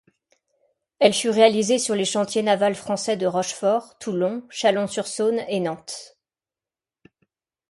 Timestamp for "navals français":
2.41-3.17